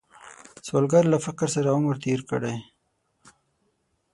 [0.65, 2.55] سوالګر له فقر سره عمر تیر کړی